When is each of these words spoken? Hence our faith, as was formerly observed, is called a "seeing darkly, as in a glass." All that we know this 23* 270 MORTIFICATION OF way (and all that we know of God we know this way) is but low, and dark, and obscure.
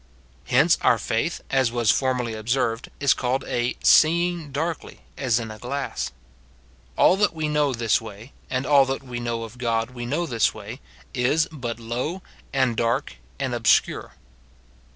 Hence 0.45 0.79
our 0.81 0.97
faith, 0.97 1.41
as 1.51 1.71
was 1.71 1.91
formerly 1.91 2.33
observed, 2.33 2.89
is 2.99 3.13
called 3.13 3.43
a 3.43 3.77
"seeing 3.83 4.51
darkly, 4.51 5.01
as 5.15 5.39
in 5.39 5.51
a 5.51 5.59
glass." 5.59 6.09
All 6.97 7.15
that 7.17 7.35
we 7.35 7.47
know 7.47 7.71
this 7.71 7.99
23* 7.99 8.31
270 8.49 8.49
MORTIFICATION 8.49 8.49
OF 8.49 8.49
way 8.49 8.57
(and 8.57 8.65
all 8.65 8.85
that 8.85 9.03
we 9.05 9.19
know 9.19 9.43
of 9.43 9.57
God 9.59 9.91
we 9.91 10.05
know 10.07 10.25
this 10.25 10.55
way) 10.55 10.81
is 11.13 11.47
but 11.51 11.79
low, 11.79 12.23
and 12.51 12.75
dark, 12.75 13.17
and 13.39 13.53
obscure. 13.53 14.13